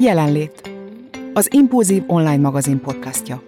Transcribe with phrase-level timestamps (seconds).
[0.00, 0.70] Jelenlét.
[1.32, 3.42] Az Impulzív online magazin podcastja.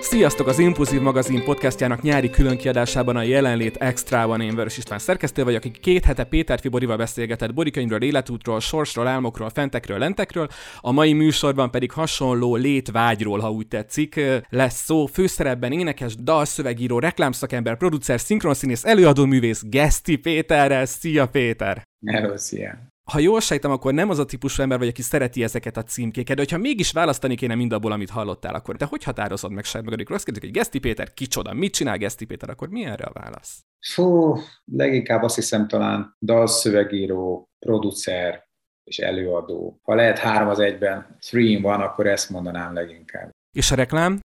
[0.00, 0.46] Sziasztok!
[0.46, 5.70] Az Impulzív magazin podcastjának nyári különkiadásában a jelenlét extrában én Vörös István szerkesztő vagyok, aki
[5.80, 10.48] két hete Péter Fiborival beszélgetett borikönyvről, életútról, sorsról, álmokról, fentekről, lentekről.
[10.80, 15.06] A mai műsorban pedig hasonló létvágyról, ha úgy tetszik, lesz szó.
[15.06, 20.86] Főszerepben énekes, dalszövegíró, reklámszakember, producer, szinkronszínész, előadóművész Geszti Péterrel.
[20.86, 21.92] Szia Péter!
[22.06, 22.92] Hello, szia!
[23.04, 26.36] ha jól sejtem, akkor nem az a típusú ember vagy, aki szereti ezeket a címkéket,
[26.36, 30.16] de hogyha mégis választani kéne mindabból, amit hallottál, akkor te hogy határozod meg saját magadikról?
[30.16, 33.64] Azt kérdezik, hogy Geszti Péter kicsoda, mit csinál Geszti Péter, akkor mi erre a válasz?
[33.80, 38.48] Fú, leginkább azt hiszem talán dalszövegíró, producer
[38.84, 39.80] és előadó.
[39.82, 43.30] Ha lehet három az egyben, three in one, akkor ezt mondanám leginkább.
[43.56, 44.20] És a reklám?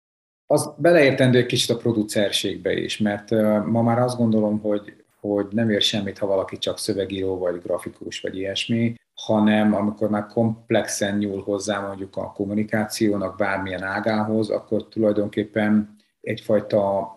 [0.46, 3.30] Az beleértendő egy kicsit a producerségbe is, mert
[3.64, 8.20] ma már azt gondolom, hogy hogy nem ér semmit, ha valaki csak szövegíró, vagy grafikus,
[8.20, 15.96] vagy ilyesmi, hanem amikor már komplexen nyúl hozzá mondjuk a kommunikációnak bármilyen ágához, akkor tulajdonképpen
[16.20, 17.12] egyfajta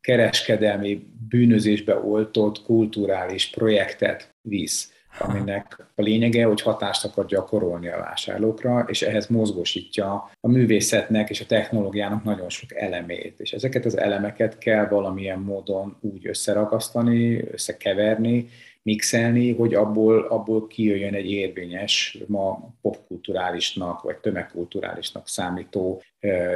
[0.00, 8.84] kereskedelmi bűnözésbe oltott kulturális projektet visz aminek a lényege, hogy hatást akar gyakorolni a vásárlókra,
[8.88, 13.40] és ehhez mozgósítja a művészetnek és a technológiának nagyon sok elemét.
[13.40, 18.48] És ezeket az elemeket kell valamilyen módon úgy összeragasztani, összekeverni,
[18.86, 26.02] mixelni, hogy abból, abból kijöjjön egy érvényes, ma popkulturálisnak vagy tömegkulturálisnak számító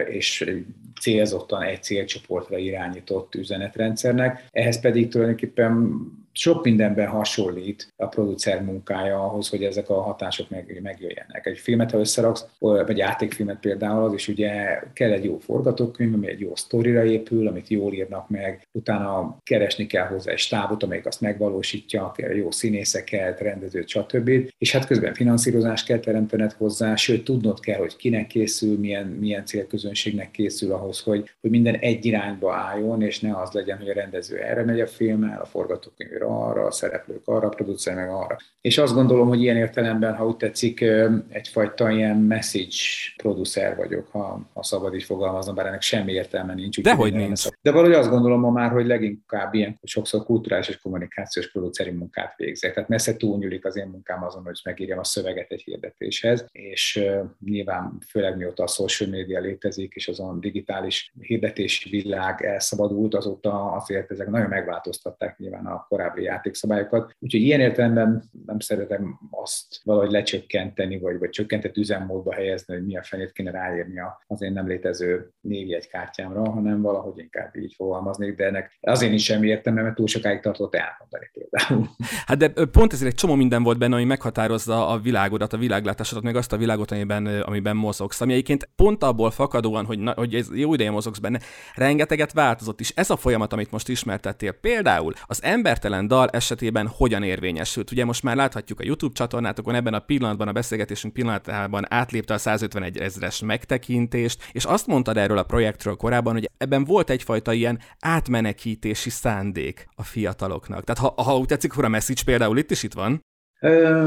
[0.08, 0.54] és
[1.00, 4.46] célzottan egy célcsoportra irányított üzenetrendszernek.
[4.50, 6.02] Ehhez pedig tulajdonképpen
[6.32, 11.46] sok mindenben hasonlít a producer munkája ahhoz, hogy ezek a hatások meg, megjöjjenek.
[11.46, 16.28] Egy filmet, ha összeraksz, vagy játékfilmet például, az is ugye kell egy jó forgatókönyv, ami
[16.28, 21.06] egy jó sztorira épül, amit jól írnak meg, utána keresni kell hozzá egy stábot, amelyik
[21.06, 24.30] azt megvalósítja, kell jó színészeket, rendezőt, stb.
[24.58, 29.44] És hát közben finanszírozást kell teremtened hozzá, sőt tudnod kell, hogy kinek készül, milyen, milyen
[29.44, 33.94] célközönségnek készül ahhoz, hogy, hogy minden egy irányba álljon, és ne az legyen, hogy a
[33.94, 38.36] rendező erre megy a filmmel, a forgatókönyv arra, a szereplők arra, a producer meg arra.
[38.60, 40.84] És azt gondolom, hogy ilyen értelemben, ha úgy tetszik,
[41.28, 42.76] egyfajta ilyen message
[43.16, 46.80] producer vagyok, ha, ha szabad így fogalmaznom, bár ennek semmi értelme nincs.
[46.80, 47.46] De hogy nincs.
[47.62, 52.36] De valahogy azt gondolom ma már, hogy leginkább ilyen sokszor kulturális és kommunikációs produceri munkát
[52.36, 52.74] végzek.
[52.74, 57.04] Tehát messze túlnyúlik az én munkám azon, hogy megírjam a szöveget egy hirdetéshez, és
[57.44, 64.10] nyilván főleg mióta a social media létezik, és azon digitális hirdetési világ elszabadult, azóta azért
[64.10, 67.16] ezek nagyon megváltoztatták nyilván a korábbi korábbi játékszabályokat.
[67.18, 73.02] Úgyhogy ilyen értelemben nem szeretem azt valahogy lecsökkenteni, vagy, vagy csökkentett üzemmódba helyezni, hogy milyen
[73.02, 78.78] fenét kéne ráírni az én nem létező névjegykártyámra, hanem valahogy inkább így fogalmaznék, de ennek
[78.80, 81.88] azért nincs semmi értelme, mert túl sokáig tartott elmondani például.
[82.26, 86.24] Hát de pont ezért egy csomó minden volt benne, ami meghatározza a világodat, a világlátásodat,
[86.24, 88.20] meg azt a világot, amiben, amiben mozogsz.
[88.20, 91.40] Ami egyébként pont abból fakadóan, hogy, na, hogy ez jó ideje mozogsz benne,
[91.74, 96.86] rengeteget változott, és ez a folyamat, amit most ismertettél, például az embertelen minden dal esetében
[96.86, 97.90] hogyan érvényesült.
[97.90, 102.38] Ugye most már láthatjuk a YouTube csatornátokon, ebben a pillanatban, a beszélgetésünk pillanatában átlépte a
[102.38, 107.78] 151 ezres megtekintést, és azt mondtad erről a projektről korábban, hogy ebben volt egyfajta ilyen
[108.00, 110.84] átmenekítési szándék a fiataloknak.
[110.84, 113.20] Tehát ha, ha úgy tetszik, akkor a message például itt is itt van.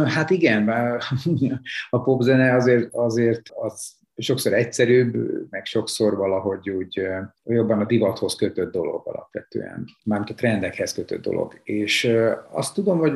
[0.05, 0.69] Hát igen,
[1.89, 5.16] a popzene azért, azért az sokszor egyszerűbb,
[5.50, 7.07] meg sokszor valahogy úgy
[7.44, 11.59] jobban a divathoz kötött dolog alapvetően, mármint a trendekhez kötött dolog.
[11.63, 12.18] És
[12.52, 13.13] azt tudom, hogy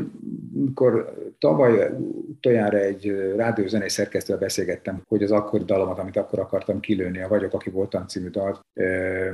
[0.53, 1.89] mikor tavaly
[2.27, 7.53] utoljára egy rádiózenei szerkesztővel beszélgettem, hogy az akkori dalomat, amit akkor akartam kilőni, a Vagyok,
[7.53, 8.65] aki voltam című dalt,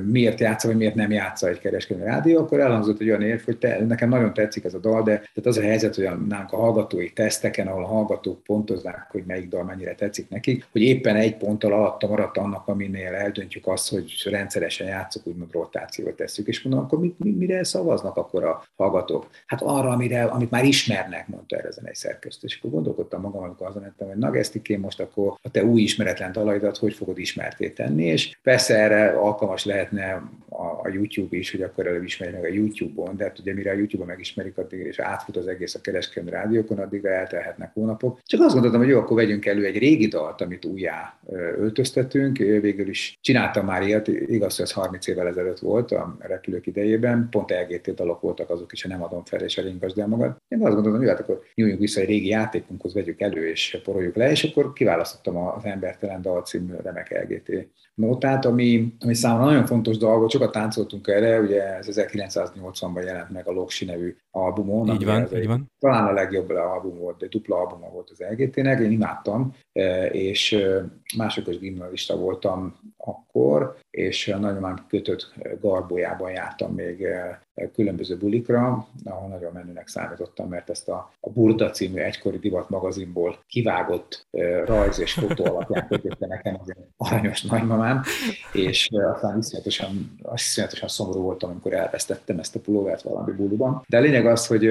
[0.05, 3.57] miért játsza, vagy miért nem játsza egy kereskedő rádió, akkor elhangzott egy olyan érv, hogy
[3.57, 6.51] te, nekem nagyon tetszik ez a dal, de tehát az a helyzet, hogy a, nálunk
[6.51, 11.15] a hallgatói teszteken, ahol a hallgatók pontozzák, hogy melyik dal mennyire tetszik nekik, hogy éppen
[11.15, 16.61] egy ponttal alatta maradt annak, aminél eldöntjük azt, hogy rendszeresen játszok, úgymond rotációt tesszük, és
[16.61, 19.29] mondom, akkor mit, mire szavaznak akkor a hallgatók?
[19.45, 22.47] Hát arra, amire, amit már ismernek, mondta erre egy szerkesztő.
[22.47, 26.31] És akkor gondolkodtam magam, amikor azon mentem, hogy Nagesztikén most akkor a te új ismeretlen
[26.31, 31.87] dalaidat hogy fogod ismerté tenni, és persze erre alkalmas lehetne a, YouTube is, hogy akkor
[31.87, 35.37] előbb ismerj meg a YouTube-on, de hát ugye mire a YouTube-on megismerik, addig és átfut
[35.37, 38.19] az egész a kereskedelmi rádiókon, addig eltelhetnek hónapok.
[38.25, 41.19] Csak azt gondoltam, hogy jó, akkor vegyünk elő egy régi dalt, amit újjá
[41.57, 42.37] öltöztetünk.
[42.37, 47.27] Végül is csináltam már ilyet, igaz, hogy ez 30 évvel ezelőtt volt a repülők idejében,
[47.31, 50.35] pont LGT dalok voltak azok is, ha nem adom fel, és elingasd el magad.
[50.47, 54.15] Én azt gondoltam, hogy hát akkor nyúljunk vissza egy régi játékunkhoz, vegyük elő és poroljuk
[54.15, 59.65] le, és akkor kiválasztottam az Embertelen dal című remek LGT nótát, ami, ami számomra nagyon
[59.65, 64.89] fontos dolgot, sokat táncoltunk erre, ugye ez 1980-ban jelent meg a Loksi nevű albumon.
[64.89, 65.71] Így van, így van.
[65.79, 69.53] Talán a legjobb album volt, de dupla albuma volt az LGT-nek, én imádtam,
[70.11, 70.57] és
[71.17, 77.07] másokos gimnazista voltam akkor, és a nagyomám kötött garbójában jártam még
[77.73, 83.37] különböző bulikra, ahol nagyon menőnek számítottam, mert ezt a, a Burda című egykori divat magazinból
[83.47, 84.27] kivágott
[84.65, 88.01] rajz és fotó alapján kötötte nekem az aranyos nagymamám,
[88.53, 93.83] és aztán iszonyatosan, iszonyatosan szomorú voltam, amikor elvesztettem ezt a pulóvert valami buliban.
[93.87, 94.65] De a lényeg az, hogy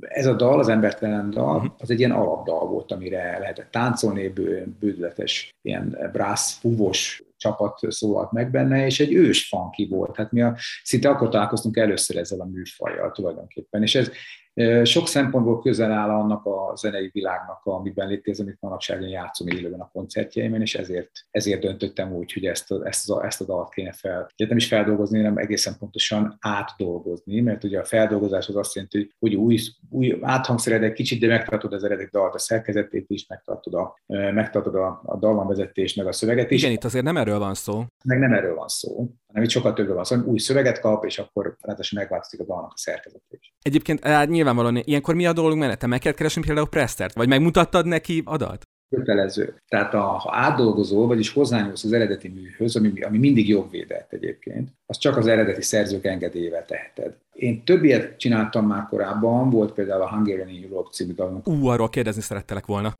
[0.00, 1.66] ez a dal, az embertelen dal, mhm.
[1.78, 4.32] az egy ilyen alapdal volt, amire lehetett táncolni,
[4.78, 10.16] bődületes, ilyen brász, fúvos csapat szólalt meg benne, és egy ős funky volt.
[10.16, 13.82] Hát mi a, szinte akkor találkoztunk először ezzel a műfajjal tulajdonképpen.
[13.82, 14.10] És ez,
[14.82, 19.80] sok szempontból közel áll annak a zenei világnak, amiben létez, amit manapság én játszom élőben
[19.80, 23.72] a koncertjeimen, és ezért, ezért döntöttem úgy, hogy ezt a, ezt a, ezt a dalt
[23.72, 24.28] kéne fel.
[24.38, 29.14] Ugye nem is feldolgozni, hanem egészen pontosan átdolgozni, mert ugye a feldolgozás az azt jelenti,
[29.18, 29.58] hogy új,
[29.90, 34.74] új áthangszered egy kicsit, de megtartod az eredeti dalt, a szerkezetét is, megtartod a, megtartod
[34.74, 36.62] a, a dallamvezetést, meg a szöveget is.
[36.62, 37.84] Igen, itt azért nem erről van szó.
[38.04, 41.18] Meg nem erről van szó, hanem itt sokkal többről van szó, új szöveget kap, és
[41.18, 43.54] akkor ráadásul megváltozik a dalnak a szerkezet is.
[43.62, 45.86] Egyébként hát nyilvánvalóan ilyenkor mi a dolog menete?
[45.86, 47.14] Meg kell keresni például Prestert?
[47.14, 48.62] Vagy megmutattad neki adat?
[48.92, 49.54] kötelező.
[49.68, 54.98] Tehát a, ha átdolgozol, vagyis hozzányúlsz az eredeti műhöz, ami, ami mindig jogvédett egyébként, az
[54.98, 57.14] csak az eredeti szerzők engedélyével teheted.
[57.32, 61.48] Én több ilyet csináltam már korábban, volt például a Hungarian in Europe című dalunk.
[61.48, 62.96] Ú, arról kérdezni szerettelek volna.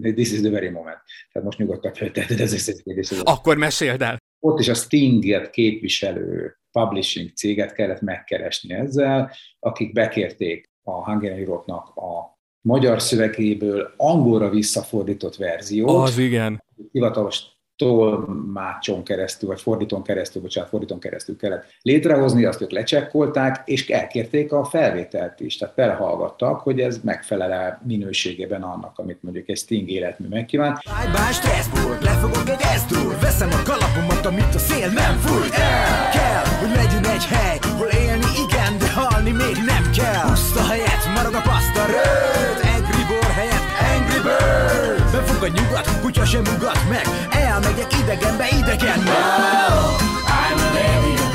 [0.00, 0.98] This is the very moment.
[1.32, 3.10] Tehát most nyugodtan felteheted ez egy kérdés.
[3.10, 4.18] Akkor meséld el.
[4.40, 11.96] Ott is a Stinget képviselő publishing céget kellett megkeresni ezzel, akik bekérték a Hungarian Europe-nak
[11.96, 16.08] a magyar szövegéből angolra visszafordított verziót.
[16.08, 16.64] Az igen.
[16.92, 17.42] Hivatalos
[17.76, 24.52] tolmácson keresztül, vagy fordítón keresztül, bocsánat, fordítón keresztül kellett létrehozni, azt ők lecsekkolták, és elkérték
[24.52, 30.28] a felvételt is, tehát belehallgattak, hogy ez megfelel minőségében annak, amit mondjuk egy Sting életmű
[30.28, 30.80] megkíván.
[31.12, 36.10] Bye Strasbourg, lefogok egy esztúr, veszem a kalapomat, amit a szél nem fújt el.
[36.10, 39.67] Kell, hogy legyen egy hely, hol élni igen, de halni még nem
[40.12, 40.28] kell.
[40.28, 45.10] Puszta helyet, marad a paszta röd, Angry Bird helyett Angry Bird.
[45.10, 48.98] Befog a nyugat, kutya sem ugat meg, elmegyek idegenbe idegen.
[48.98, 50.00] Oh,
[50.42, 51.32] I'm a alien,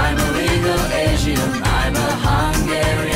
[0.00, 3.11] I'm a legal Asian, I'm a Hungarian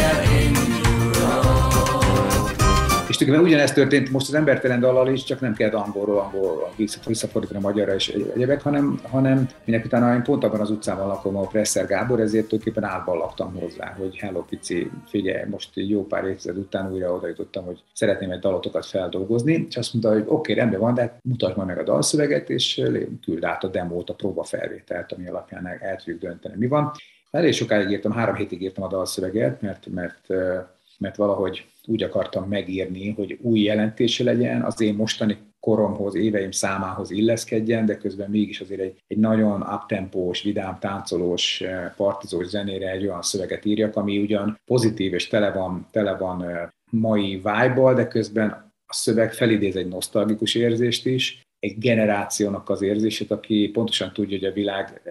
[3.17, 6.73] És tulajdonképpen ugyanezt történt most az embertelen dallal is, csak nem kellett angolról, angolról
[7.07, 11.37] visszafordítani a magyarra és egyebek, hanem, hanem minek utána én pont abban az utcában lakom,
[11.37, 16.25] a Presser Gábor, ezért tulajdonképpen átban laktam hozzá, hogy hello pici, figyelj, most jó pár
[16.25, 20.33] évtized után újra oda jutottam, hogy szeretném egy dalotokat feldolgozni, és azt mondta, hogy oké,
[20.33, 22.83] okay, rendben van, de mutasd majd meg a dalszöveget, és
[23.25, 26.93] küld át a demót, a próbafelvételt, ami alapján el tudjuk dönteni, mi van.
[27.31, 30.27] Elég sokáig írtam, három hétig írtam a dalszöveget, mert, mert
[30.98, 37.10] mert valahogy úgy akartam megírni, hogy új jelentése legyen, az én mostani koromhoz, éveim számához
[37.10, 43.06] illeszkedjen, de közben mégis azért egy, egy nagyon uptempós, vidám, táncolós, eh, partizós zenére egy
[43.06, 48.06] olyan szöveget írjak, ami ugyan pozitív és tele van, tele van eh, mai vibe de
[48.06, 48.50] közben
[48.87, 54.47] a szöveg felidéz egy nosztalgikus érzést is, egy generációnak az érzését, aki pontosan tudja, hogy
[54.47, 55.03] a világ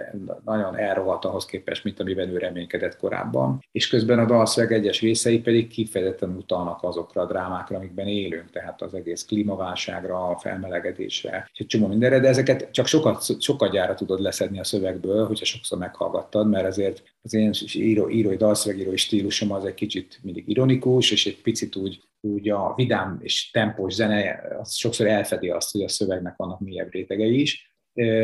[0.46, 3.64] nagyon elrohadt ahhoz képest, mint amiben ő reménykedett korábban.
[3.72, 8.82] És közben a dalszöveg egyes részei pedig kifejezetten utalnak azokra a drámákra, amikben élünk, tehát
[8.82, 13.94] az egész klímaválságra, a felmelegedésre, és egy csomó mindenre, de ezeket csak sokat, sokat gyára
[13.94, 19.52] tudod leszedni a szövegből, hogyha sokszor meghallgattad, mert azért az én író, írói, dalszövegírói stílusom
[19.52, 24.42] az egy kicsit mindig ironikus, és egy picit úgy úgy a vidám és tempós zene
[24.60, 27.74] az sokszor elfedi azt, hogy a szövegnek vannak mélyebb rétegei is.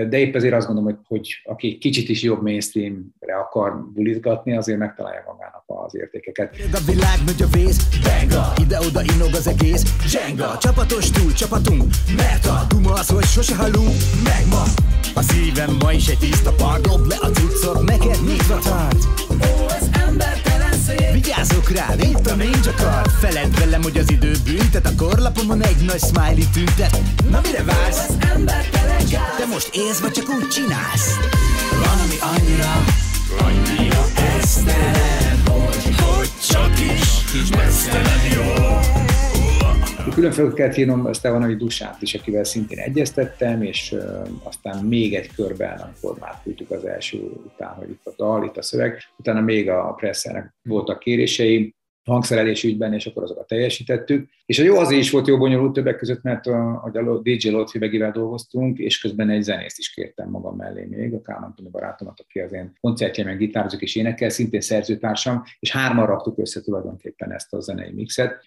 [0.10, 4.78] De épp ezért azt gondolom, hogy, hogy aki kicsit is jobb mainstreamre akar bulizgatni, azért
[4.78, 6.56] megtalálja magának az értékeket.
[6.72, 11.84] A világ nagy a vész, benga, ide-oda inog az egész, zsenga, csapatos túl, csapatunk,
[12.16, 14.64] mert a duma az, hogy sose halunk, meg ma.
[15.14, 19.08] A szívem ma is egy tiszta part, dob le a cuccot, neked nyitva tart.
[19.30, 20.42] Ó, az ember
[21.14, 25.86] Vigyázok rá, itt a ninja card Feled velem, hogy az idő büntet A korlapomon egy
[25.86, 27.02] nagy smiley tüntet.
[27.30, 28.06] Na mire vársz?
[28.08, 28.70] Az ember
[29.38, 31.18] Te most élsz, vagy csak úgy csinálsz?
[31.72, 32.84] Van, ami annyira,
[33.40, 34.06] annyira
[34.40, 38.80] esztelen Hogy, hogy csak is mesztelen jó
[40.10, 43.96] Külön fel kellett írnom Stevanovi Dusát is, akivel szintén egyeztettem, és
[44.44, 48.58] aztán még egy körben, amikor már tudtuk az első után, hogy itt a dal, itt
[48.58, 54.30] a szöveg, utána még a presszernek voltak kérései, hangszerelés ügyben, és akkor azokat teljesítettük.
[54.46, 57.78] És a jó azért is volt jó bonyolult többek között, mert a, a DJ Lotfi
[57.78, 62.20] Begivel dolgoztunk, és közben egy zenészt is kértem magam mellé még, a Kálmán Tony barátomat,
[62.20, 67.54] aki az én koncertjeimen gitározik és énekel, szintén szerzőtársam, és hárman raktuk össze tulajdonképpen ezt
[67.54, 68.44] a zenei mixet.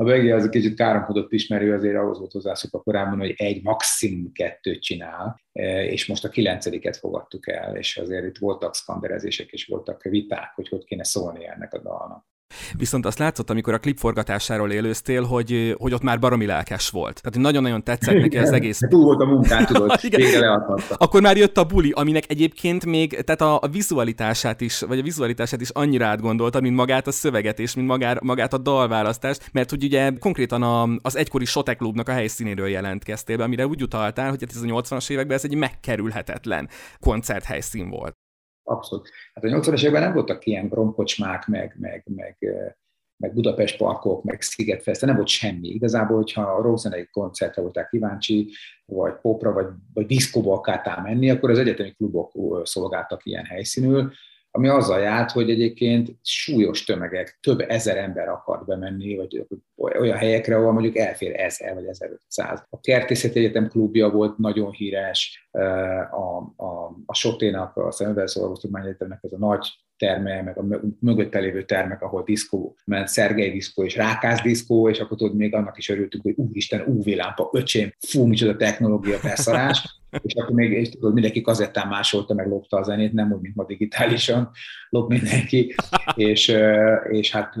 [0.00, 4.32] A Begi az egy kicsit káromkodott ismerő, azért ahhoz volt hozzászokva korábban, hogy egy, maximum
[4.32, 9.66] kettőt csinál, e, és most a kilencediket fogadtuk el, és azért itt voltak szkanderezések, és
[9.66, 12.26] voltak viták, hogy hogy kéne szólni ennek a dalnak.
[12.76, 17.20] Viszont azt látszott, amikor a klip forgatásáról élőztél, hogy, hogy ott már baromi lelkes volt.
[17.22, 18.78] Tehát nagyon-nagyon tetszett neki az egész.
[18.88, 20.74] Túl volt a munkát, tudod, Igen.
[20.96, 25.02] Akkor már jött a buli, aminek egyébként még, tehát a, a vizualitását is, vagy a
[25.02, 29.70] vizualitását is annyira átgondolta, mint magát a szöveget, és mint magár, magát a dalválasztást, mert
[29.70, 34.28] hogy ugye konkrétan a, az egykori Sote Klubnak a helyszínéről jelentkeztél be, amire úgy utaltál,
[34.28, 36.68] hogy ez a 80-as években ez egy megkerülhetetlen
[37.00, 38.27] koncerthelyszín volt.
[38.68, 39.10] Abszolút.
[39.34, 42.36] Hát a 80-as években nem voltak ilyen gromkocsmák, meg, meg, meg,
[43.16, 45.68] meg Budapest parkok, meg Szigetfest, nem volt semmi.
[45.68, 48.50] Igazából, hogyha a rockzenei koncertre voltál kíváncsi,
[48.84, 52.32] vagy popra, vagy, vagy diszkóba akartál menni, akkor az egyetemi klubok
[52.62, 54.12] szolgáltak ilyen helyszínül,
[54.50, 59.46] ami azzal járt, hogy egyébként súlyos tömegek, több ezer ember akart bemenni, vagy
[59.76, 62.66] olyan helyekre, ahol mondjuk elfér ezer vagy 1500.
[62.70, 65.48] A Kertészeti Egyetem klubja volt nagyon híres,
[66.10, 66.57] a,
[67.10, 70.64] a, Soténak, a Szemüvelszolgó Egyetemnek ez a nagy terme, meg a
[71.00, 75.54] mögötte lévő termek, ahol diszkó ment, Szergei diszkó és Rákász diszkó, és akkor tudod, még
[75.54, 80.72] annak is örültünk, hogy úristen, UV lámpa, öcsém, fú, micsoda technológia beszarás és akkor még
[80.72, 84.50] és tudod, mindenki kazettán másolta, meg lopta a zenét, nem úgy, mint ma digitálisan
[84.88, 85.74] lop mindenki,
[86.14, 86.56] és,
[87.10, 87.54] és hát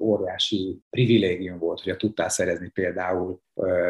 [0.00, 3.40] óriási privilégium volt, hogy tudtál szerezni például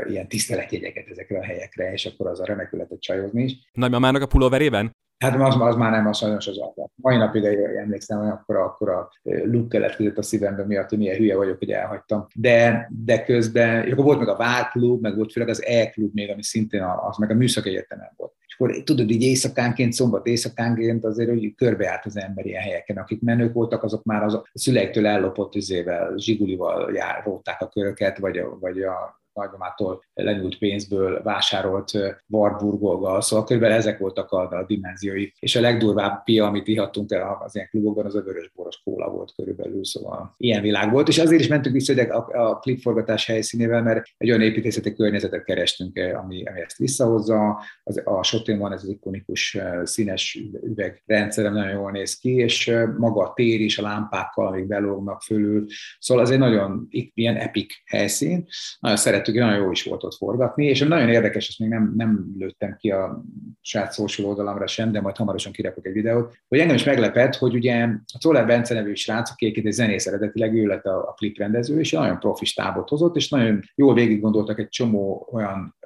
[0.09, 3.71] ilyen tiszteletjegyeket ezekre a helyekre, és akkor az a remekül lehetett csajozni is.
[3.73, 4.93] Nagymamának a pulóverében?
[5.19, 6.91] Hát az, az már nem, az sajnos az alap.
[6.95, 11.37] Mai napig emlékszem, hogy akkor, akkor a luk keletkezett a szívemben miatt, hogy milyen hülye
[11.37, 12.27] vagyok, hogy elhagytam.
[12.35, 16.43] De, de közben, akkor volt meg a Várklub, meg volt főleg az E-klub még, ami
[16.43, 18.33] szintén az, meg a Műszaki Egyetemen volt.
[18.47, 22.97] És akkor tudod, így éjszakánként, szombat éjszakánként azért, hogy körbeállt az ember ilyen helyeken.
[22.97, 28.39] Akik menők voltak, azok már az a szüleiktől ellopott üzével, zsigulival jár, a köröket, vagy
[28.39, 31.91] a, vagy a nagymamától lenyúlt pénzből vásárolt
[32.29, 35.29] Warburgolgal, szóval körülbelül ezek voltak a, a dimenziói.
[35.39, 39.33] És a legdurvább pia, amit ihattunk el az ilyen klubokban, az a vörösboros kóla volt
[39.35, 41.09] körülbelül, szóval ilyen világ volt.
[41.09, 45.97] És azért is mentünk vissza a, a klipforgatás helyszínével, mert egy olyan építészeti környezetet kerestünk,
[45.97, 47.63] ami, ami ezt visszahozza.
[47.83, 53.23] Az, a Sotén van ez az ikonikus színes üvegrendszer, nagyon jól néz ki, és maga
[53.23, 55.67] a tér is a lámpákkal, amik belógnak fölül.
[55.99, 58.47] Szóval ez egy nagyon ilyen epic helyszín.
[58.81, 61.93] Nagyon szeret szerettük, nagyon jó is volt ott forgatni, és nagyon érdekes, ezt még nem,
[61.97, 63.25] nem lőttem ki a
[63.61, 67.55] saját social oldalamra sem, de majd hamarosan kirakok egy videót, hogy engem is meglepett, hogy
[67.55, 71.79] ugye a Czoller Bence nevű srác, aki egy zenész eredetileg, ő lett a, a kliprendező,
[71.79, 75.77] és nagyon profi stábot hozott, és nagyon jól végig gondoltak egy csomó olyan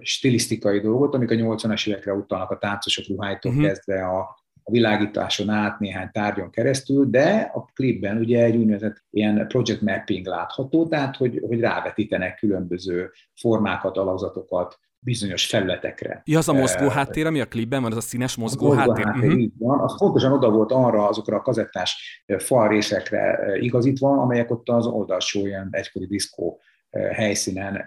[0.00, 3.66] stilisztikai dolgot, amik a 80-as évekre utalnak a táncosok ruháitól uh-huh.
[3.66, 4.38] kezdve a,
[4.70, 10.26] a világításon át néhány tárgyon keresztül, de a klipben ugye egy úgynevezett ilyen project mapping
[10.26, 13.10] látható, tehát hogy, hogy rávetítenek különböző
[13.40, 16.22] formákat, alakzatokat, bizonyos felületekre.
[16.24, 19.04] Ja, az a mozgó háttér, ami a klipben van, az a színes mozgó, mozgó háttér.
[19.04, 19.40] háttér uh-huh.
[19.40, 19.80] így van.
[19.80, 25.46] Az pontosan oda volt arra azokra a kazettás fal részekre igazítva, amelyek ott az oldalsó
[25.46, 26.60] ilyen egykori diszkó
[27.12, 27.84] helyszínen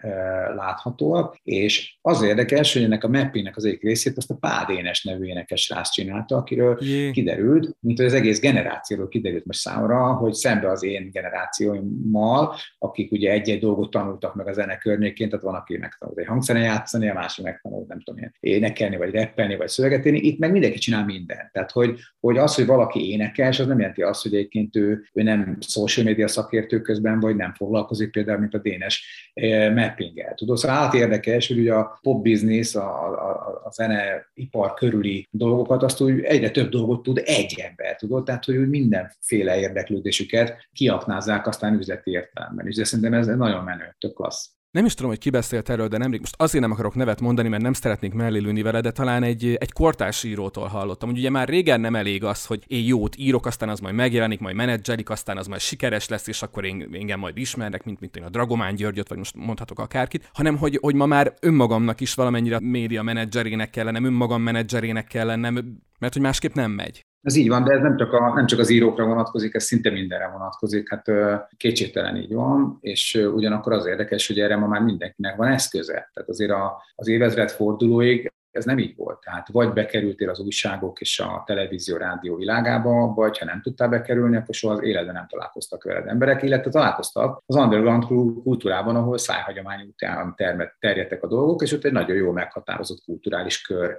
[0.55, 5.25] láthatóak, és az érdekes, hogy ennek a mappingnek az egyik részét azt a Pádénes nevű
[5.25, 7.11] énekes rászt csinálta, akiről Jé.
[7.11, 13.11] kiderült, mint hogy az egész generációról kiderült most számomra, hogy szembe az én generációimmal, akik
[13.11, 17.09] ugye egy-egy dolgot tanultak meg a zene környékén, tehát van, aki megtanult egy hangszeren játszani,
[17.09, 21.05] a másik megtanult, nem tudom, ilyen énekelni, vagy reppelni, vagy szövegetni, itt meg mindenki csinál
[21.05, 21.51] mindent.
[21.51, 25.23] Tehát, hogy, hogy az, hogy valaki énekes, az nem jelenti azt, hogy egyébként ő, ő
[25.23, 30.33] nem social media szakértő közben, vagy nem foglalkozik például, mint a Dénes érdekes eh, mappinggel.
[30.33, 35.83] Tudod, szóval át érdekes, hogy ugye a pop business, a, a, a zeneipar körüli dolgokat,
[35.83, 41.73] azt úgy egyre több dolgot tud egy ember, tudod, tehát hogy mindenféle érdeklődésüket kiaknázzák aztán
[41.73, 42.67] üzleti értelemben.
[42.67, 45.87] És de szerintem ez nagyon menő, tök klassz nem is tudom, hogy ki beszélt erről,
[45.87, 49.23] de nemrég, most azért nem akarok nevet mondani, mert nem szeretnék mellélülni vele, de talán
[49.23, 53.15] egy, egy kortárs írótól hallottam, hogy ugye már régen nem elég az, hogy én jót
[53.15, 56.89] írok, aztán az majd megjelenik, majd menedzselik, aztán az majd sikeres lesz, és akkor én,
[56.91, 60.77] engem majd ismernek, mint, mint én a Dragomán Györgyöt, vagy most mondhatok akárkit, hanem hogy,
[60.81, 66.13] hogy ma már önmagamnak is valamennyire média menedzserének kell lennem, önmagam menedzserének kell lennem, mert
[66.13, 67.01] hogy másképp nem megy.
[67.23, 69.89] Ez így van, de ez nem csak, a, nem csak az írókra vonatkozik, ez szinte
[69.89, 71.11] mindenre vonatkozik, hát
[71.57, 76.09] kétségtelen így van, és ugyanakkor az érdekes, hogy erre ma már mindenkinek van eszköze.
[76.13, 79.19] Tehát azért a, az évezred fordulóig ez nem így volt.
[79.19, 84.35] Tehát vagy bekerültél az újságok és a televízió, rádió világába, vagy ha nem tudtál bekerülni,
[84.35, 88.05] akkor soha az életben nem találkoztak veled emberek, illetve találkoztak az underground
[88.43, 90.35] kultúrában, ahol szájhagyomány után
[90.79, 93.97] terjedtek a dolgok, és ott egy nagyon jól meghatározott kulturális kör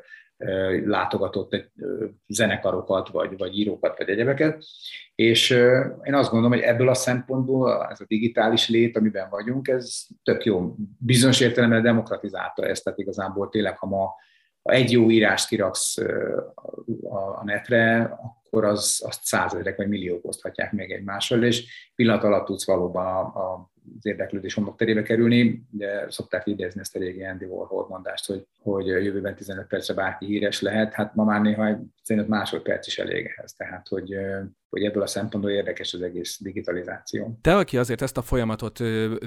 [0.85, 1.73] látogatott
[2.27, 4.65] zenekarokat, vagy, vagy írókat, vagy egyebeket.
[5.15, 5.51] És
[6.03, 10.45] én azt gondolom, hogy ebből a szempontból ez a digitális lét, amiben vagyunk, ez tök
[10.45, 10.75] jó.
[10.99, 14.15] Bizonyos értelemben demokratizálta ezt, tehát igazából tényleg, ha ma
[14.65, 15.99] ha egy jó írást kiraksz
[17.11, 18.19] a netre,
[18.55, 23.21] akkor az, azt százezrek vagy milliók oszthatják meg egymással, és pillanat alatt tudsz valóban a,
[23.21, 25.67] a az érdeklődés homlokterébe kerülni.
[25.73, 30.27] Ugye szokták idézni ezt a régi Andy Warhol mondást, hogy, hogy jövőben 15 percre bárki
[30.27, 33.55] híres lehet, hát ma már néha 15 másodperc is elég ehhez.
[33.55, 34.15] Tehát, hogy,
[34.69, 37.39] hogy ebből a szempontból érdekes az egész digitalizáció.
[37.41, 38.79] Te, aki azért ezt a folyamatot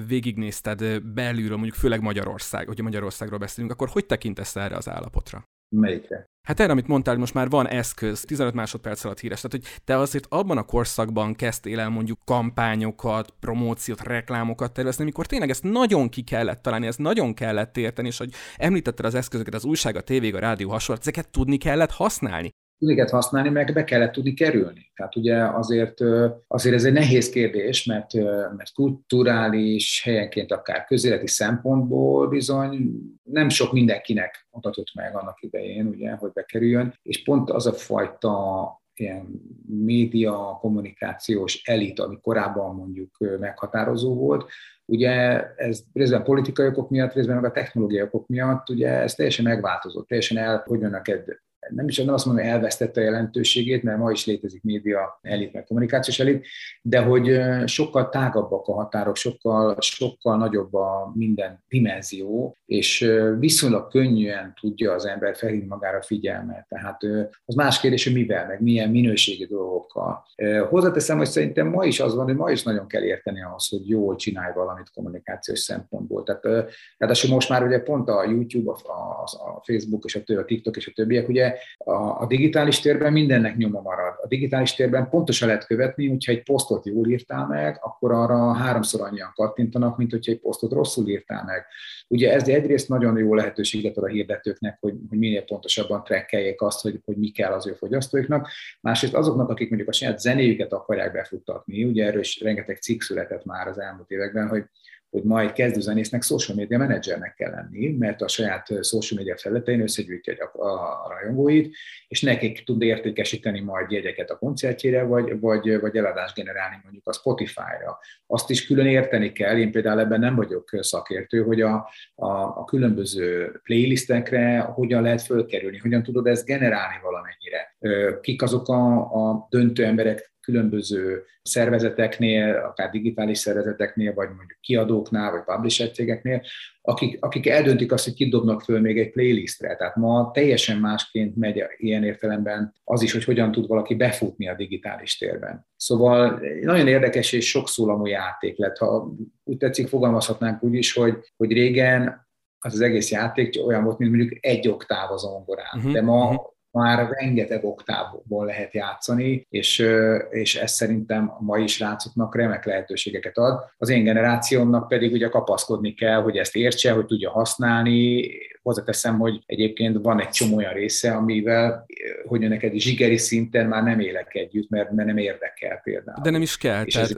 [0.07, 5.48] végignézted belülről, mondjuk főleg Magyarország, hogyha Magyarországról beszélünk, akkor hogy tekintesz erre az állapotra?
[5.76, 6.26] Melyikre?
[6.48, 9.42] Hát erre, amit mondtál, most már van eszköz, 15 másodperc alatt híres.
[9.42, 15.26] Tehát, hogy te azért abban a korszakban kezdtél el mondjuk kampányokat, promóciót, reklámokat tervezni, amikor
[15.26, 19.54] tényleg ezt nagyon ki kellett találni, ezt nagyon kellett érteni, és hogy említetted az eszközöket,
[19.54, 23.84] az újság, a tévé, a rádió hasonló, ezeket tudni kellett használni tudniket használni, meg be
[23.84, 24.91] kellett tudni kerülni.
[24.96, 26.00] Tehát ugye azért,
[26.48, 28.13] azért ez egy nehéz kérdés, mert,
[28.57, 32.89] mert kulturális, helyenként akár közéleti szempontból bizony
[33.24, 38.86] nem sok mindenkinek adatott meg annak idején, ugye, hogy bekerüljön, és pont az a fajta
[38.93, 44.50] ilyen média, kommunikációs elit, ami korábban mondjuk meghatározó volt,
[44.89, 49.46] Ugye ez részben politikai okok miatt, részben meg a technológiai okok miatt, ugye ez teljesen
[49.46, 51.39] megváltozott, teljesen el, hogy neked
[51.70, 55.54] nem is nem azt mondom, hogy elvesztette a jelentőségét, mert ma is létezik média elit,
[55.54, 56.46] meg kommunikációs elit,
[56.82, 64.54] de hogy sokkal tágabbak a határok, sokkal, sokkal nagyobb a minden dimenzió, és viszonylag könnyűen
[64.62, 66.66] tudja az ember felhívni magára figyelmet.
[66.68, 67.02] Tehát
[67.46, 70.26] az más kérdés, hogy mivel, meg milyen minőségi dolgokkal.
[70.70, 73.90] Hozzáteszem, hogy szerintem ma is az van, hogy ma is nagyon kell érteni ahhoz, hogy
[73.90, 76.24] jól csinálj valamit kommunikációs szempontból.
[76.24, 80.76] Tehát ráadásul most már ugye pont a YouTube, a, a Facebook és a, a TikTok
[80.78, 84.14] és a többiek ugye a, a digitális térben mindennek nyoma marad.
[84.22, 89.02] A digitális térben pontosan lehet követni, hogyha egy posztot jól írtál meg, akkor arra háromszor
[89.02, 91.66] annyian kattintanak, mint hogyha egy posztot rosszul írtál meg.
[92.08, 96.81] Ugye ez egyrészt nagyon jó lehetőséget ad a hirdetőknek, hogy, hogy minél pontosabban trekkeljék azt,
[96.81, 98.50] hogy, hogy mi kell az ő fogyasztóiknak.
[98.81, 103.46] Másrészt azoknak, akik mondjuk a saját zenéjüket akarják befuttatni, ugye erről is rengeteg cikk született
[103.46, 104.64] már az elmúlt években, hogy
[105.09, 109.81] hogy ma egy kezdőzenésznek social media menedzsernek kell lenni, mert a saját social media felületein
[109.81, 111.75] összegyűjti a, a rajongóit,
[112.07, 117.13] és nekik tud értékesíteni majd jegyeket a koncertjére, vagy, vagy, vagy eladást generálni mondjuk a
[117.13, 118.00] Spotify-ra.
[118.27, 122.63] Azt is külön érteni kell, én például ebben nem vagyok szakértő, hogy a, a, a
[122.65, 127.75] különböző playlistekre hogyan lehet fölkerülni, hogyan tudod ezt generálni valamennyire.
[128.22, 135.44] Kik azok a, a döntő emberek, különböző szervezeteknél, akár digitális szervezeteknél, vagy mondjuk kiadóknál, vagy
[135.55, 136.42] publisher cégeknél,
[136.81, 139.75] akik, akik eldöntik azt, hogy kidobnak föl még egy playlistre.
[139.75, 144.55] Tehát ma teljesen másként megy ilyen értelemben az is, hogy hogyan tud valaki befutni a
[144.55, 145.68] digitális térben.
[145.75, 148.77] Szóval nagyon érdekes és sokszólamú játék lett.
[148.77, 152.25] Ha úgy tetszik, fogalmazhatnánk úgy is, hogy, hogy régen
[152.60, 155.77] az az egész játék olyan volt, mint mondjuk egy oktáv az ongorán.
[155.77, 155.92] Uh-huh.
[155.92, 159.85] De ma uh-huh már rengeteg oktávból lehet játszani, és,
[160.29, 163.63] és ez szerintem a mai srácoknak remek lehetőségeket ad.
[163.77, 168.29] Az én generációmnak pedig ugye kapaszkodni kell, hogy ezt értse, hogy tudja használni,
[168.68, 171.85] hozzáteszem, hogy egyébként van egy csomó olyan része, amivel,
[172.25, 176.22] hogy neked zsigeri szinten már nem élek együtt, mert, mert nem érdekel például.
[176.24, 176.85] De nem is kell.
[176.85, 177.18] És tehát ez,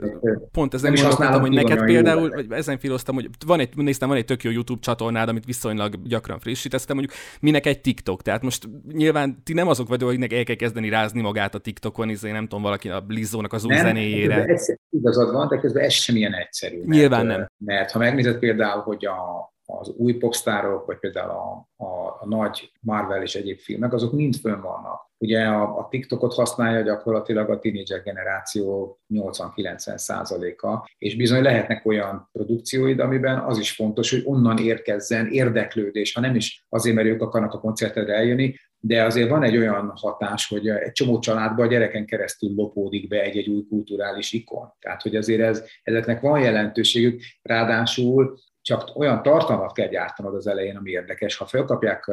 [0.52, 4.16] pont ezen is gondoltam, hogy neked például, vagy ezen filoztam, hogy van egy, néztem, van
[4.16, 8.22] egy tök jó YouTube csatornád, amit viszonylag gyakran frissítesz, mondjuk minek egy TikTok.
[8.22, 12.08] Tehát most nyilván ti nem azok vagyok, akiknek el kell kezdeni rázni magát a TikTokon,
[12.08, 14.60] izé, nem tudom, valaki a Blizzónak az új nem, zenéjére.
[14.90, 16.76] Igazad van, de közben ez sem ilyen egyszerű.
[16.76, 17.46] Mert, Nyilván nem.
[17.64, 22.72] Mert ha megnézed például, hogy a, az új popstárok, vagy például a, a, a nagy
[22.80, 25.08] Marvel és egyéb filmek, azok mind fönn vannak.
[25.18, 32.28] Ugye a, a TikTokot használja gyakorlatilag a tínédzser generáció 80-90 százaléka, és bizony lehetnek olyan
[32.32, 37.22] produkcióid, amiben az is fontos, hogy onnan érkezzen érdeklődés, ha nem is azért, mert ők
[37.22, 41.70] akarnak a koncertedre eljönni, de azért van egy olyan hatás, hogy egy csomó családban a
[41.70, 44.72] gyereken keresztül lopódik be egy-egy új kulturális ikon.
[44.80, 50.76] Tehát, hogy azért ez, ezeknek van jelentőségük, ráadásul csak olyan tartalmat kell gyártanod az elején,
[50.76, 51.36] ami érdekes.
[51.36, 52.08] Ha felkapják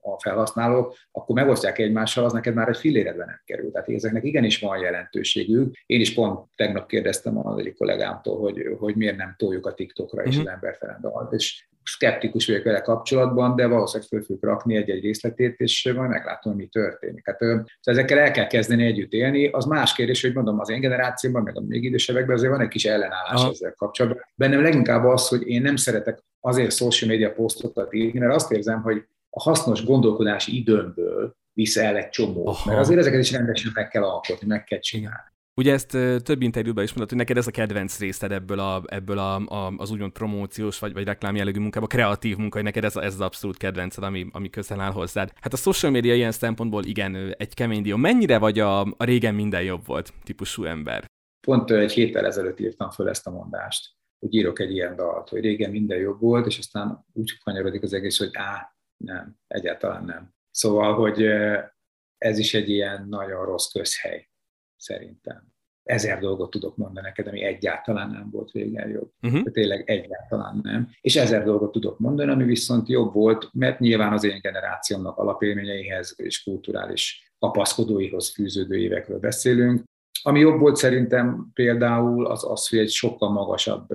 [0.00, 3.70] a felhasználók, akkor megosztják egymással, az neked már egy filléredbe nem kerül.
[3.70, 5.74] Tehát ezeknek igenis van jelentőségük.
[5.86, 10.22] Én is pont tegnap kérdeztem az egyik kollégámtól, hogy, hogy miért nem toljuk a TikTokra
[10.22, 10.46] és uh-huh.
[10.46, 11.32] az emberfelen dalt.
[11.32, 16.54] És skeptikus vagyok vele kapcsolatban, de valószínűleg föl fogjuk rakni egy-egy részletét, és majd meglátom,
[16.54, 17.26] mi történik.
[17.26, 19.46] Hát, szóval ezekkel el kell kezdeni együtt élni.
[19.46, 22.68] Az más kérdés, hogy mondom, az én generációban, meg a még idősebbekben azért van egy
[22.68, 23.50] kis ellenállás Aha.
[23.50, 24.22] ezzel kapcsolatban.
[24.34, 28.82] Bennem leginkább az, hogy én nem szeretek azért social media posztokat írni, mert azt érzem,
[28.82, 32.46] hogy a hasznos gondolkodási időmből visz el egy csomó.
[32.46, 32.70] Aha.
[32.70, 35.34] Mert azért ezeket is rendesen meg kell alkotni, meg kell csinálni.
[35.60, 35.90] Ugye ezt
[36.22, 39.74] több interjúban is mondtad, hogy neked ez a kedvenc részed ebből, a, ebből a, a,
[39.76, 43.20] az úgymond promóciós vagy, vagy reklám jellegű munkába, kreatív munka, hogy neked ez, ez az
[43.20, 45.32] abszolút kedvenced, ami, ami közel áll hozzád.
[45.40, 47.96] Hát a social media ilyen szempontból igen, egy kemény dió.
[47.96, 51.04] Mennyire vagy a, a régen minden jobb volt típusú ember?
[51.46, 55.40] Pont egy héttel ezelőtt írtam föl ezt a mondást, hogy írok egy ilyen dalt, hogy
[55.40, 60.34] régen minden jobb volt, és aztán úgy kanyarodik az egész, hogy á, nem, egyáltalán nem.
[60.50, 61.22] Szóval, hogy
[62.18, 64.28] ez is egy ilyen nagyon rossz közhely
[64.76, 65.54] szerintem.
[65.82, 69.12] Ezer dolgot tudok mondani neked, ami egyáltalán nem volt régen jobb.
[69.22, 69.42] Uh-huh.
[69.42, 70.88] De tényleg egyáltalán nem.
[71.00, 76.14] És ezer dolgot tudok mondani, ami viszont jobb volt, mert nyilván az én generációmnak alapélményeihez
[76.16, 79.82] és kulturális kapaszkodóihoz fűződő évekről beszélünk.
[80.22, 83.88] Ami jobb volt szerintem például az az, hogy egy sokkal magasabb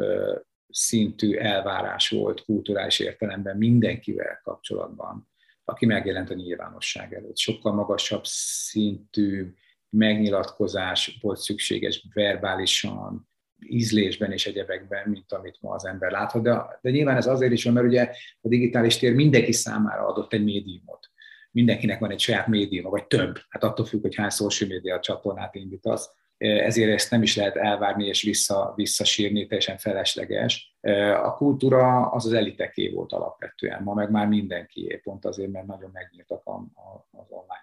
[0.70, 5.30] szintű elvárás volt kulturális értelemben mindenkivel kapcsolatban,
[5.64, 7.38] aki megjelent a nyilvánosság előtt.
[7.38, 9.54] Sokkal magasabb szintű
[9.92, 13.30] megnyilatkozás volt szükséges verbálisan,
[13.66, 16.44] ízlésben és egyebekben, mint amit ma az ember láthat.
[16.44, 18.10] De, de nyilván ez azért is van, mert ugye
[18.42, 21.10] a digitális tér mindenki számára adott egy médiumot.
[21.52, 23.40] Mindenkinek van egy saját médiuma, vagy több.
[23.50, 26.10] Hát attól függ, hogy hány social media csatornát indítasz.
[26.38, 30.76] Ezért ezt nem is lehet elvárni és vissza, visszasírni, teljesen felesleges.
[31.24, 35.90] A kultúra az az eliteké volt alapvetően, ma meg már mindenkié, pont azért, mert nagyon
[35.94, 36.42] megnyíltak
[37.12, 37.61] az online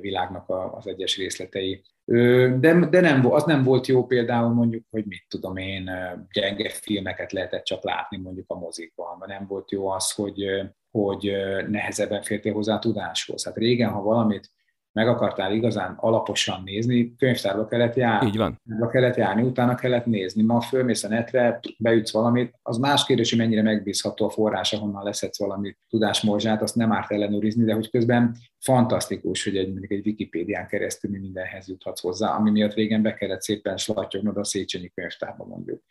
[0.00, 0.44] világnak
[0.76, 1.82] az egyes részletei.
[2.04, 5.90] De, de nem, az nem volt jó például mondjuk, hogy mit tudom én,
[6.32, 10.44] gyenge filmeket lehetett csak látni mondjuk a mozikban, vagy nem volt jó az, hogy,
[10.90, 11.32] hogy
[11.68, 13.44] nehezebben fértél hozzá a tudáshoz.
[13.44, 14.50] Hát régen, ha valamit
[14.92, 18.26] meg akartál igazán alaposan nézni, könyvtárba kellett járni.
[18.26, 18.60] Így van.
[18.90, 20.42] Kellett járni, utána kellett nézni.
[20.42, 25.04] Ma fölmész a netre, beütsz valamit, az más kérdés, hogy mennyire megbízható a forrás, ahonnan
[25.04, 30.06] leszedsz valami tudásmorzsát, azt nem árt ellenőrizni, de hogy közben fantasztikus, hogy egy, mondjuk egy
[30.06, 35.44] Wikipédián keresztül mindenhez juthatsz hozzá, ami miatt régen be kellett szépen slatyognod a Széchenyi könyvtárba
[35.44, 35.82] mondjuk.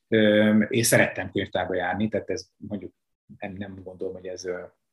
[0.70, 2.94] Én szerettem könyvtárba járni, tehát ez mondjuk
[3.40, 4.44] nem, nem gondolom, hogy ez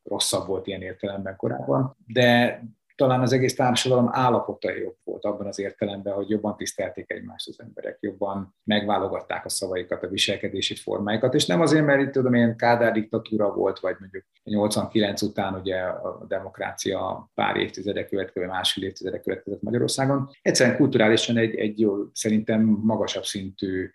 [0.02, 2.60] rosszabb volt ilyen értelemben korábban, de
[2.96, 7.60] talán az egész társadalom állapota jobb volt abban az értelemben, hogy jobban tisztelték egymást az
[7.60, 12.56] emberek, jobban megválogatták a szavaikat, a viselkedési formáikat, és nem azért, mert itt tudom én
[12.56, 19.20] Kádár diktatúra volt, vagy mondjuk 89 után ugye a demokrácia pár évtizede következő, másfél évtizede
[19.20, 20.30] következett Magyarországon.
[20.42, 23.90] Egyszerűen kulturálisan egy, egy jó, szerintem magasabb szintű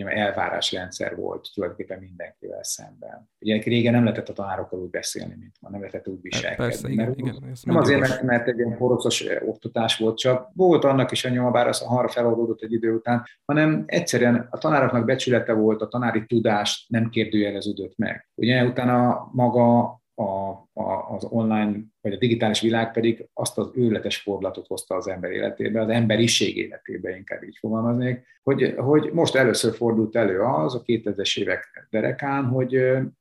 [0.00, 3.30] hogy elvárásrendszer volt tulajdonképpen mindenkivel szemben.
[3.40, 6.64] Ugye régen nem lehetett a tanárokkal úgy beszélni, mint ma, nem lehetett úgy viselkedni.
[6.64, 10.84] Persze, igen, mert igen, nem azért, mert, mert egy ilyen poroszos oktatás volt, csak volt
[10.84, 15.04] annak is a nyoma, bár az arra feloldódott egy idő után, hanem egyszerűen a tanároknak
[15.04, 18.28] becsülete volt, a tanári tudást nem kérdőjeleződött meg.
[18.34, 24.16] Ugye utána maga a, a, az online vagy a digitális világ pedig azt az őrletes
[24.16, 29.74] fordulatot hozta az ember életébe, az emberiség életébe inkább így fogalmaznék, hogy, hogy most először
[29.74, 32.74] fordult elő az a 2000-es évek derekán, hogy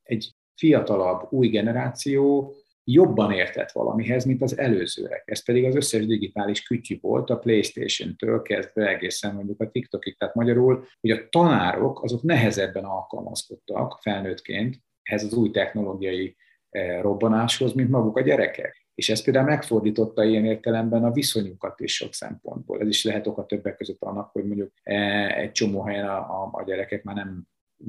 [0.03, 5.23] egy fiatalabb, új generáció jobban értett valamihez, mint az előzőek.
[5.25, 10.35] Ez pedig az összes digitális kütyű volt, a Playstation-től kezdve egészen mondjuk a TikTokig, tehát
[10.35, 16.35] magyarul, hogy a tanárok azok nehezebben alkalmazkodtak felnőttként ehhez az új technológiai
[17.01, 18.87] robbanáshoz, mint maguk a gyerekek.
[18.95, 22.79] És ez például megfordította ilyen értelemben a viszonyukat is sok szempontból.
[22.79, 26.49] Ez is lehet oka többek között annak, hogy mondjuk e, egy csomó helyen a, a,
[26.51, 27.43] a gyerekek már nem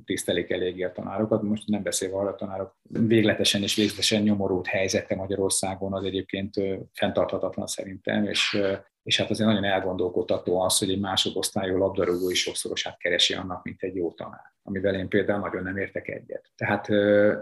[0.04, 1.42] tisztelik eléggé a tanárokat.
[1.42, 6.54] Most nem beszélve arra a tanárok végletesen és végletesen nyomorult helyzete Magyarországon az egyébként
[6.92, 8.58] fenntarthatatlan szerintem, és
[9.02, 13.82] és hát azért nagyon elgondolkodható az, hogy egy másodosztályú labdarúgó is sokszorosát keresi annak, mint
[13.82, 16.50] egy jó tanár, amivel én például nagyon nem értek egyet.
[16.56, 16.86] Tehát,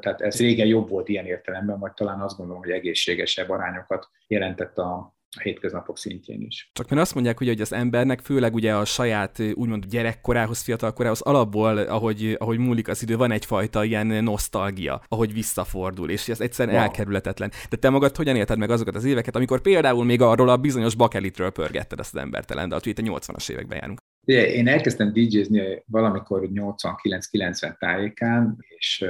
[0.00, 4.78] tehát ez régen jobb volt ilyen értelemben, vagy talán azt gondolom, hogy egészségesebb arányokat jelentett
[4.78, 6.70] a, a hétköznapok szintjén is.
[6.72, 11.20] Csak mert azt mondják, ugye, hogy az embernek főleg ugye a saját úgymond gyerekkorához, fiatalkorához
[11.20, 16.76] alapból, ahogy, ahogy múlik az idő, van egyfajta ilyen nosztalgia, ahogy visszafordul, és ez egyszerűen
[16.76, 16.84] wow.
[16.84, 17.50] elkerülhetetlen.
[17.70, 20.94] De te magad hogyan élted meg azokat az éveket, amikor például még arról a bizonyos
[20.94, 23.98] bakelitről pörgetted ezt az embertelen de itt a 80-as években járunk?
[24.24, 29.04] Én elkezdtem DJ-zni valamikor 89-90 tájékán, és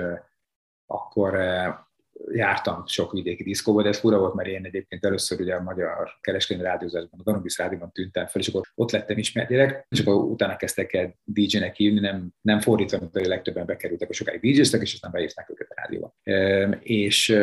[0.87, 1.35] akkor
[2.33, 6.09] jártam sok vidéki diszkóba, de ez fura volt, mert én egyébként először ugye a Magyar
[6.21, 10.57] Kereskedelmi Rádiózásban, a Danubisz Rádióban tűntem fel, és akkor ott lettem ismertileg, és akkor utána
[10.57, 14.93] kezdtek el DJ-nek hívni, nem, nem fordítva, mint a legtöbben bekerültek, a sokáig dj és
[14.93, 16.15] aztán beírták őket a rádióba.
[16.81, 17.39] És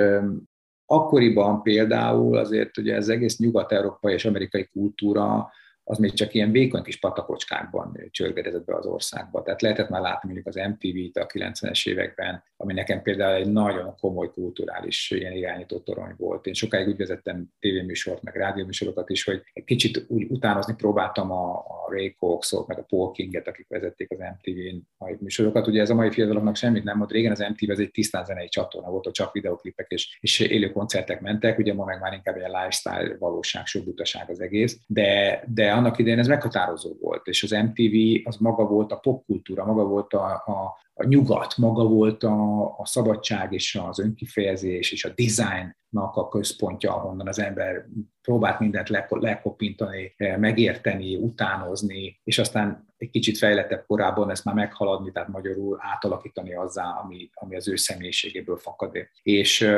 [0.85, 5.51] akkoriban például azért ugye az egész nyugat-európai és amerikai kultúra
[5.89, 9.43] az még csak ilyen vékony kis patakocskákban csörgedezett be az országba.
[9.43, 13.95] Tehát lehetett már látni mondjuk az MTV-t a 90-es években, ami nekem például egy nagyon
[13.99, 16.45] komoly kulturális ilyen irányító torony volt.
[16.45, 21.57] Én sokáig úgy vezettem tévéműsort, meg rádióműsorokat is, hogy egy kicsit úgy utánozni próbáltam a,
[21.57, 25.67] a Ray Coxot, meg a Paul Kinget, akik vezették az MTV-n a műsorokat.
[25.67, 27.11] Ugye ez a mai fiataloknak semmit nem mond.
[27.11, 30.71] Régen az MTV ez egy tisztán zenei csatorna volt, ott csak videoklipek és, és élő
[30.71, 34.79] koncertek mentek, ugye ma meg már inkább egy lifestyle valóság, sok butaság az egész.
[34.87, 39.65] De, de annak idején ez meghatározó volt, és az MTV az maga volt a popkultúra,
[39.65, 45.05] maga volt a, a, a nyugat, maga volt a, a szabadság és az önkifejezés és
[45.05, 47.85] a designnak a központja, ahonnan az ember
[48.21, 55.29] próbált mindent lekopintani, megérteni, utánozni, és aztán egy kicsit fejlettebb korában ezt már meghaladni, tehát
[55.29, 58.97] magyarul átalakítani azzá, ami, ami az ő személyiségéből fakad.
[59.21, 59.69] És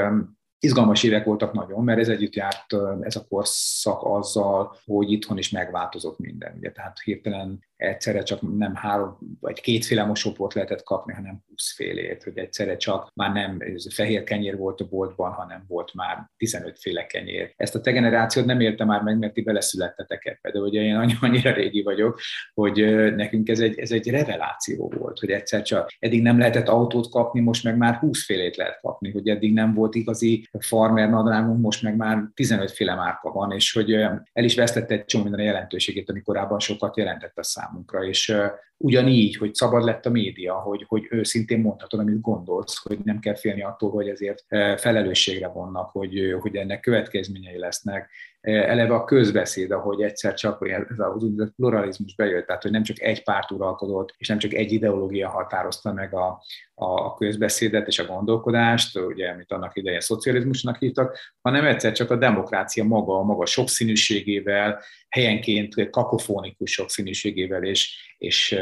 [0.60, 5.50] izgalmas évek voltak nagyon, mert ez együtt járt ez a korszak azzal, hogy itthon is
[5.50, 6.56] megváltozott minden.
[6.58, 12.38] Ugye, tehát hirtelen egyszerre csak nem három vagy kétféle mosóport lehetett kapni, hanem húszfélét, hogy
[12.38, 13.62] egyszerre csak már nem
[13.94, 17.54] fehér kenyér volt a boltban, hanem volt már 15 féle kenyér.
[17.56, 20.96] Ezt a te generációt nem érte már meg, mert ti beleszülettetek ebbe, de ugye én
[21.22, 22.20] annyira régi vagyok,
[22.54, 22.76] hogy
[23.16, 27.40] nekünk ez egy, ez egy reveláció volt, hogy egyszer csak eddig nem lehetett autót kapni,
[27.40, 31.84] most meg már 20 félét lehet kapni, hogy eddig nem volt igazi farmer nadrágunk, most
[31.84, 36.10] meg már 15 féle márka van, és hogy el is vesztette egy csomó minden jelentőségét,
[36.10, 38.36] ami korábban sokat jelentett a számunkra, és
[38.78, 43.36] ugyanígy, hogy szabad lett a média, hogy, hogy őszintén mondhatod, amit gondolsz, hogy nem kell
[43.36, 44.46] félni attól, hogy ezért
[44.80, 48.10] felelősségre vannak, hogy, hogy ennek következményei lesznek.
[48.42, 53.24] Eleve a közbeszéd, ahogy egyszer csak ez úgynevezett pluralizmus bejött, tehát hogy nem csak egy
[53.24, 56.42] párt uralkodott, és nem csak egy ideológia határozta meg a,
[56.82, 62.16] a közbeszédet és a gondolkodást, ugye, amit annak idején szocializmusnak hívtak, hanem egyszer csak a
[62.16, 68.60] demokrácia maga, a maga sokszínűségével, helyenként kakofonikus sokszínűségével, és, és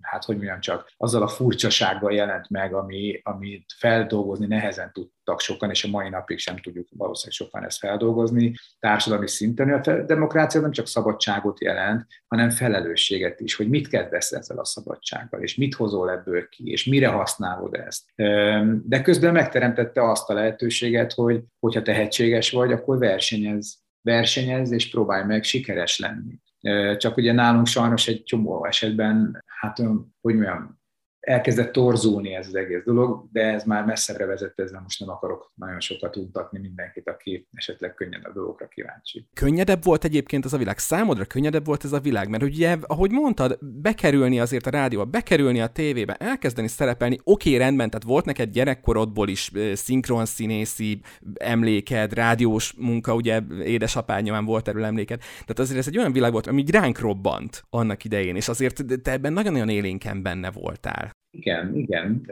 [0.00, 5.70] hát hogy mondjam csak, azzal a furcsasággal jelent meg, ami, amit feldolgozni nehezen tudtak sokan,
[5.70, 8.54] és a mai napig sem tudjuk valószínűleg sokan ezt feldolgozni.
[8.78, 14.58] Társadalmi szinten a demokrácia nem csak szabadságot jelent, hanem felelősséget is, hogy mit kezdesz ezzel
[14.58, 17.08] a szabadsággal, és mit hozol ebből ki, és mire
[17.56, 18.04] használod ezt.
[18.88, 25.24] De közben megteremtette azt a lehetőséget, hogy hogyha tehetséges vagy, akkor versenyez, versenyez, és próbálj
[25.24, 26.40] meg sikeres lenni.
[26.96, 29.78] Csak ugye nálunk sajnos egy csomó esetben, hát
[30.20, 30.80] hogy mondjam,
[31.26, 35.52] elkezdett torzulni ez az egész dolog, de ez már messzebbre vezet, ezzel most nem akarok
[35.54, 39.26] nagyon sokat untatni mindenkit, aki esetleg könnyedebb dolgokra kíváncsi.
[39.34, 40.78] Könnyedebb volt egyébként ez a világ?
[40.78, 42.28] Számodra könnyedebb volt ez a világ?
[42.28, 47.90] Mert ugye, ahogy mondtad, bekerülni azért a rádióba, bekerülni a tévébe, elkezdeni szerepelni, oké, rendben,
[47.90, 51.00] tehát volt neked gyerekkorodból is szinkron színészi
[51.34, 55.18] emléked, rádiós munka, ugye édesapád nyilván volt erről emléked.
[55.18, 59.12] Tehát azért ez egy olyan világ volt, ami ránk robbant annak idején, és azért te
[59.12, 61.15] ebben nagyon-nagyon élénken benne voltál.
[61.36, 62.22] Igen, igen.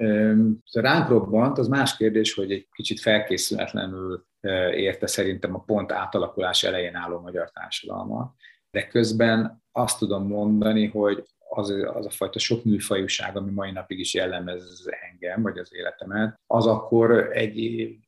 [0.65, 4.27] Szóval ránk robbant, az más kérdés, hogy egy kicsit felkészületlenül
[4.75, 8.35] érte szerintem a pont átalakulás elején álló magyar társadalma.
[8.71, 13.99] De közben azt tudom mondani, hogy az, az a fajta sok műfajúság, ami mai napig
[13.99, 17.59] is jellemez engem, vagy az életemet, az akkor egy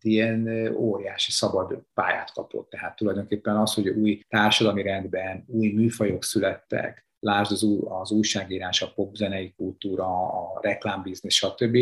[0.01, 2.71] ilyen óriási szabad pályát kapott.
[2.71, 8.93] Tehát tulajdonképpen az, hogy új társadalmi rendben új műfajok születtek, lásd az, az újságírás, a
[8.95, 11.79] popzenei kultúra, a reklámbiznisz, stb.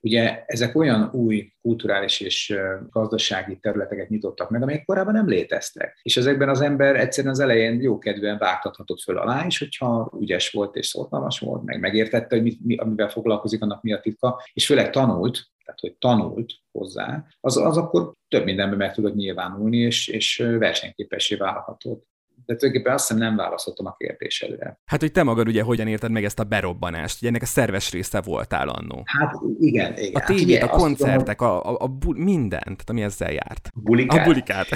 [0.00, 2.54] Ugye ezek olyan új kulturális és
[2.90, 5.98] gazdasági területeket nyitottak meg, amelyek korábban nem léteztek.
[6.02, 10.76] És ezekben az ember egyszerűen az elején jókedvűen vágtathatott föl alá, és hogyha ügyes volt
[10.76, 14.66] és szortalmas volt, meg megértette, hogy mit, mi, amivel foglalkozik, annak mi a titka, és
[14.66, 20.08] főleg tanult, tehát hogy tanult hozzá, az, az akkor több mindenben meg tudott nyilvánulni, és,
[20.08, 22.06] és versenyképessé válhatott
[22.46, 24.78] de tulajdonképpen azt hiszem nem válaszoltam a kérdésedre.
[24.84, 27.16] Hát, hogy te magad ugye hogyan érted meg ezt a berobbanást?
[27.18, 29.02] Ugye ennek a szerves része voltál annó.
[29.04, 30.22] Hát igen, igen.
[30.22, 33.70] A tévét, hát, a koncertek, tudom, a, a, a bu- mindent, ami ezzel járt.
[33.74, 34.20] Bulikát.
[34.20, 34.68] A bulikát.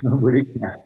[0.00, 0.82] a bulikát.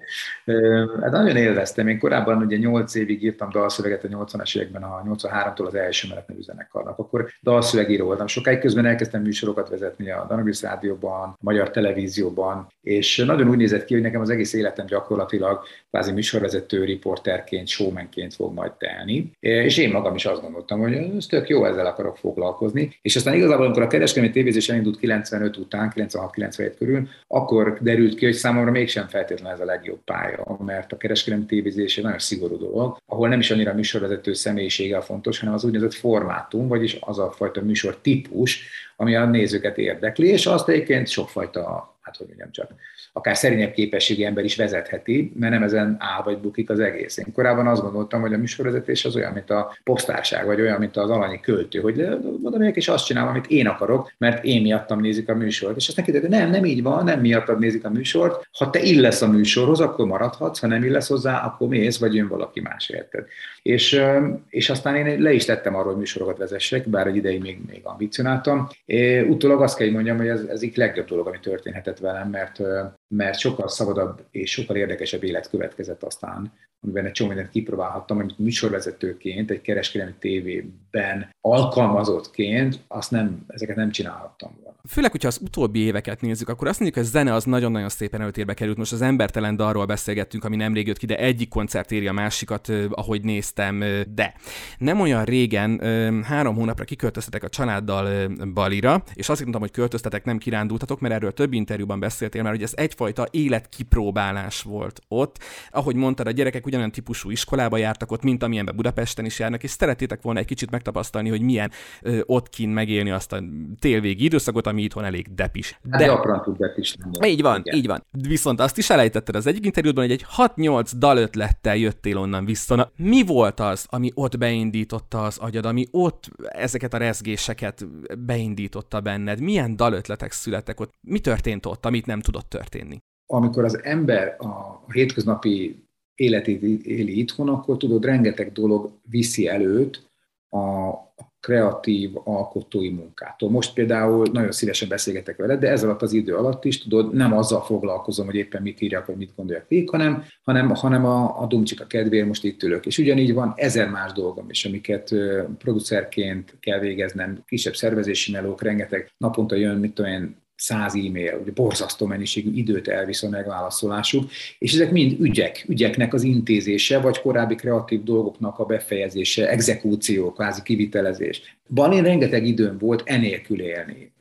[1.01, 1.89] Hát nagyon élveztem.
[1.89, 6.29] Én korábban ugye 8 évig írtam dalszöveget a 80-as években, a 83-tól az első menet
[6.29, 6.99] nevű zenekarnak.
[6.99, 8.27] Akkor dalszövegíró voltam.
[8.27, 13.85] Sokáig közben elkezdtem műsorokat vezetni a Danubius Rádióban, a Magyar Televízióban, és nagyon úgy nézett
[13.85, 15.65] ki, hogy nekem az egész életem gyakorlatilag
[15.97, 19.31] kvázi műsorvezető, riporterként, showmanként fog majd telni.
[19.41, 22.99] És én magam is azt gondoltam, hogy ez tök jó, ezzel akarok foglalkozni.
[23.03, 28.25] És aztán igazából, amikor a kereskedelmi tévézés elindult 95 után, 96-97 körül, akkor derült ki,
[28.25, 32.59] hogy számomra mégsem feltétlenül ez a legjobb pálya, mert a kereskedelmi tévézés egy nagyon szigorú
[32.59, 36.97] dolog, ahol nem is annyira a műsorvezető személyisége a fontos, hanem az úgynevezett formátum, vagyis
[37.01, 42.27] az a fajta műsor típus, ami a nézőket érdekli, és azt egyébként sokfajta, hát hogy
[42.27, 42.71] mondjam csak,
[43.17, 47.17] akár szerényebb képességi ember is vezetheti, mert nem ezen áll vagy bukik az egész.
[47.17, 50.97] Én korábban azt gondoltam, hogy a műsorvezetés az olyan, mint a posztárság, vagy olyan, mint
[50.97, 52.09] az alanyi költő, hogy
[52.43, 55.77] mondom, és azt csinálom, amit én akarok, mert én miattam nézik a műsort.
[55.77, 58.49] És azt neki hogy nem, nem így van, nem miattad nézik a műsort.
[58.59, 62.29] Ha te illesz a műsorhoz, akkor maradhatsz, ha nem illesz hozzá, akkor mész, vagy jön
[62.29, 63.25] valaki más érted.
[63.63, 64.01] És,
[64.49, 67.81] és aztán én le is tettem arról, hogy műsorokat vezessek, bár egy ideig még, még
[67.83, 68.69] ambicionáltam.
[68.85, 72.31] É, utólag azt kell, hogy mondjam, hogy ez, ez így legjobb dolog, ami történhetett velem,
[72.31, 72.61] mert,
[73.09, 78.39] mert sokkal szabadabb és sokkal érdekesebb élet következett aztán, amiben egy csomó mindent kipróbálhattam, amit
[78.39, 84.79] műsorvezetőként, egy kereskedelmi tévében alkalmazottként, azt nem, ezeket nem csinálhattam volna.
[84.89, 88.21] Főleg, hogyha az utóbbi éveket nézzük, akkor azt mondjuk, hogy a zene az nagyon-nagyon szépen
[88.21, 88.77] előtérbe került.
[88.77, 92.69] Most az embertelen dalról beszélgettünk, ami nemrég jött ki, de egyik koncert éri a másikat,
[92.91, 93.79] ahogy néztem,
[94.15, 94.35] de
[94.79, 95.81] nem olyan régen,
[96.23, 101.33] három hónapra kiköltöztetek a családdal Balira, és azt mondtam, hogy költöztetek, nem kirándultatok, mert erről
[101.33, 105.39] több interjúban beszéltél már, hogy ez egyfajta életkipróbálás volt ott.
[105.71, 109.71] Ahogy mondtad, a gyerekek ugyanolyan típusú iskolába jártak ott, mint amilyenben Budapesten is járnak, és
[109.71, 111.71] szeretétek volna egy kicsit megtapasztalni, hogy milyen
[112.03, 113.43] ö, ott kint megélni azt a
[113.79, 115.81] télvégi időszakot, ami itthon elég depis.
[115.91, 117.29] Hát de gyakran tud depis lenni.
[117.33, 117.77] Így van, Igen.
[117.77, 118.05] így van.
[118.11, 122.75] Viszont azt is elejtetted az egyik interjútban, hogy egy 6-8 dalötlettel jöttél onnan vissza.
[122.75, 127.87] Na, mi volt az, ami ott beindította az agyad, ami ott ezeket a rezgéseket
[128.19, 129.41] beindította benned?
[129.41, 130.93] Milyen dalötletek születtek ott?
[131.01, 132.86] Mi történt ott, amit nem tudott történni?
[133.27, 135.85] Amikor az ember a hétköznapi
[136.15, 140.11] életét éli itthon, akkor tudod, rengeteg dolog viszi előtt
[140.51, 140.95] a
[141.41, 143.51] kreatív, alkotói munkától.
[143.51, 147.33] Most például nagyon szívesen beszélgetek veled, de ez alatt az idő alatt is, tudod, nem
[147.33, 151.47] azzal foglalkozom, hogy éppen mit írjak, vagy mit gondoljak végig, hanem, hanem, hanem a, a
[151.47, 152.87] dumcsika kedvéért most itt ülök.
[152.87, 155.15] És ugyanígy van ezer más dolgom is, amiket
[155.59, 162.07] producerként kell végeznem, kisebb szervezési melók, rengeteg naponta jön, mit tudom száz e-mail, ugye borzasztó
[162.07, 168.03] mennyiségű időt elvisz a megválaszolásuk, és ezek mind ügyek, ügyeknek az intézése, vagy korábbi kreatív
[168.03, 171.57] dolgoknak a befejezése, exekúció, kvázi kivitelezés.
[171.69, 174.13] Balén rengeteg időm volt enélkül élni,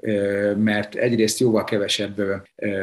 [0.57, 2.21] mert egyrészt jóval kevesebb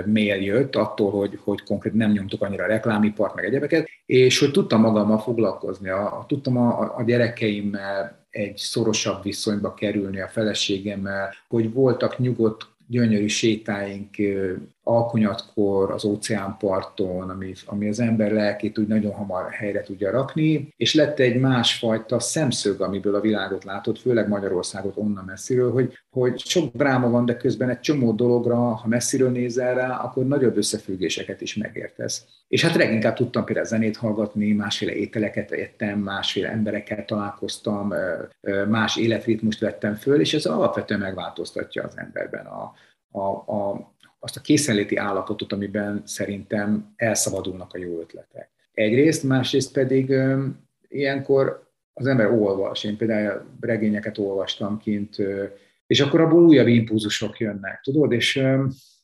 [0.06, 4.50] mail jött attól, hogy, hogy konkrét nem nyomtuk annyira a reklámipart, meg egyebeket, és hogy
[4.50, 11.72] tudtam magammal foglalkozni, a, tudtam a, a gyerekeimmel egy szorosabb viszonyba kerülni a feleségemmel, hogy
[11.72, 14.16] voltak nyugodt gyönyörű sétáink
[14.84, 20.94] alkonyatkor az óceánparton, ami, ami az ember lelkét úgy nagyon hamar helyre tudja rakni, és
[20.94, 26.74] lett egy másfajta szemszög, amiből a világot látod, főleg Magyarországot onnan messziről, hogy, hogy sok
[26.74, 31.56] dráma van, de közben egy csomó dologra, ha messziről nézel rá, akkor nagyobb összefüggéseket is
[31.56, 32.24] megértesz.
[32.48, 37.92] És hát leginkább tudtam például zenét hallgatni, másféle ételeket ettem, másféle emberekkel találkoztam,
[38.68, 42.72] más életritmust vettem föl, és ez alapvetően megváltoztatja az emberben a,
[43.10, 43.91] a, a,
[44.24, 48.50] azt a készenléti állapotot, amiben szerintem elszabadulnak a jó ötletek.
[48.72, 50.14] Egyrészt, másrészt pedig
[50.88, 52.84] ilyenkor az ember olvas.
[52.84, 55.16] Én például regényeket olvastam kint,
[55.86, 58.36] és akkor abból újabb impulzusok jönnek, tudod, és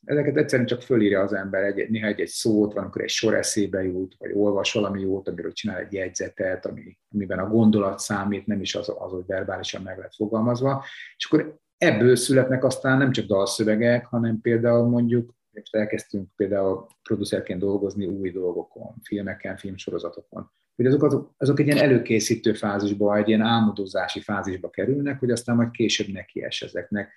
[0.04, 3.34] ezeket egyszerűen csak fölírja az ember, egy, néha egy, egy szót, van, amikor egy sor
[3.34, 8.46] eszébe jut, vagy olvas valami jót, amiről csinál egy jegyzetet, ami, amiben a gondolat számít,
[8.46, 10.84] nem is az, az, hogy verbálisan meg lett fogalmazva,
[11.16, 17.60] és akkor ebből születnek aztán nem csak dalszövegek, hanem például mondjuk most elkezdtünk például producerként
[17.60, 20.50] dolgozni új dolgokon, filmeken, filmsorozatokon.
[20.76, 25.56] Hogy azok, azok, azok egy ilyen előkészítő fázisba, egy ilyen álmodozási fázisba kerülnek, hogy aztán
[25.56, 27.12] majd később neki es ezeknek.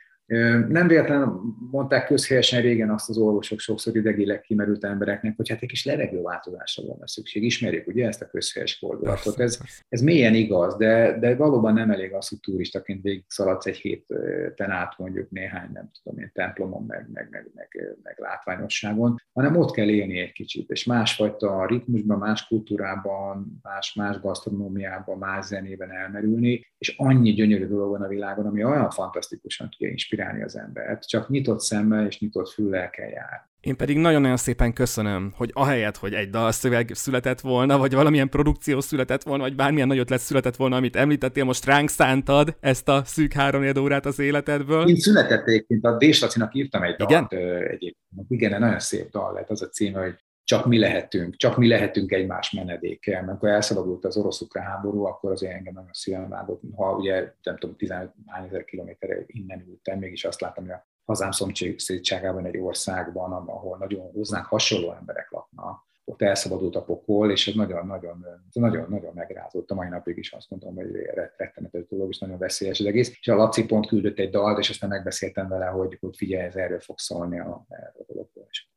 [0.68, 5.70] Nem véletlenül mondták közhelyesen régen azt az orvosok sokszor idegileg kimerült embereknek, hogy hát egy
[5.70, 7.44] kis levegőváltozásra volna szükség.
[7.44, 9.40] Ismerjük ugye ezt a közhelyes fordulatot.
[9.40, 13.78] Ez, ez mélyen igaz, de, de valóban nem elég az, hogy turistaként végig szaladsz egy
[13.78, 19.58] héten át mondjuk néhány, nem tudom én, templomon, meg, meg, meg, meg, meg látványosságon, hanem
[19.58, 25.92] ott kell élni egy kicsit, és másfajta ritmusban, más kultúrában, más, más gasztronómiában, más zenében
[25.92, 30.58] elmerülni, és annyi gyönyörű dolog van a világon, ami olyan fantasztikusan tudja inspirálni inspirálni az
[30.58, 31.08] embert.
[31.08, 33.50] Csak nyitott szemmel és nyitott füllel kell járni.
[33.60, 38.80] Én pedig nagyon-nagyon szépen köszönöm, hogy ahelyett, hogy egy dalszöveg született volna, vagy valamilyen produkció
[38.80, 43.02] született volna, vagy bármilyen nagyot lesz született volna, amit említettél, most ránk szántad ezt a
[43.06, 44.88] szűk három órát az életedből.
[44.88, 47.28] Én született egyébként, a Dés Lacinak írtam egy dalt Igen?
[47.60, 48.26] egyébként.
[48.28, 50.16] Igen, nagyon szép dal lett, az a címe, hogy
[50.52, 53.12] csak mi lehetünk, csak mi lehetünk egymás menedéke.
[53.12, 56.62] Mert amikor elszabadult az orosz-ukrán háború, akkor azért engem nagyon szívem vágott.
[56.76, 58.14] Ha ugye, nem tudom, 15
[58.46, 64.12] ezer kilométerre innen ültem, mégis azt láttam, hogy a hazám szomszédságában egy országban, ahol nagyon
[64.12, 69.72] hozzánk hasonló emberek laknak, ott elszabadult a pokol, és ez nagyon-nagyon, nagyon-nagyon megrázott.
[69.72, 70.92] A mai napig is azt mondom, hogy
[71.38, 73.18] rettenetes dolog, és nagyon veszélyes az egész.
[73.20, 76.56] És a Laci pont küldött egy dalt, és aztán megbeszéltem vele, hogy, hogy figyelj, ez
[76.56, 78.68] erről fog szólni a, erről a dologból, és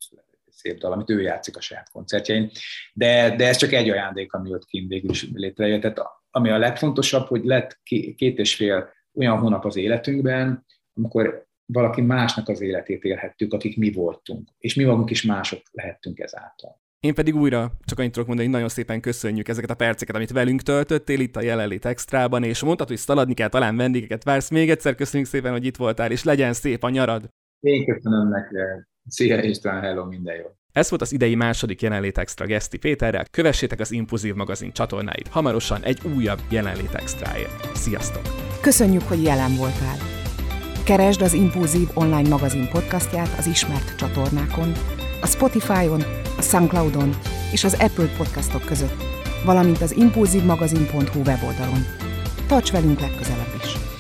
[0.65, 2.51] szép dal, amit ő játszik a saját koncertjein.
[2.93, 5.81] De, de ez csak egy ajándék, ami ott kint végül is létrejött.
[5.81, 6.01] Tehát
[6.31, 7.79] ami a legfontosabb, hogy lett
[8.17, 13.93] két és fél olyan hónap az életünkben, amikor valaki másnak az életét élhettük, akik mi
[13.93, 16.83] voltunk, és mi magunk is mások lehettünk ezáltal.
[17.01, 20.31] Én pedig újra csak annyit tudok mondani, hogy nagyon szépen köszönjük ezeket a perceket, amit
[20.31, 24.51] velünk töltöttél itt a jelenlét extrában, és mondtad, hogy szaladni kell, talán vendégeket vársz.
[24.51, 27.29] Még egyszer köszönjük szépen, hogy itt voltál, és legyen szép a nyarad.
[27.61, 28.94] Én köszönöm neked.
[29.09, 30.45] Szia István, hello, minden jó.
[30.73, 33.25] Ez volt az idei második jelenlét extra Geszti Péterrel.
[33.31, 35.29] Kövessétek az Impulzív magazin csatornáit.
[35.29, 37.77] Hamarosan egy újabb jelenlét extraért.
[37.77, 38.23] Sziasztok!
[38.61, 39.97] Köszönjük, hogy jelen voltál!
[40.85, 44.73] Keresd az Impulzív online magazin podcastját az ismert csatornákon,
[45.21, 46.03] a Spotify-on,
[46.39, 47.17] a Soundcloud-on
[47.53, 49.03] és az Apple podcastok között,
[49.45, 51.85] valamint az impulzívmagazin.hu weboldalon.
[52.47, 53.94] Tarts velünk legközelebb is!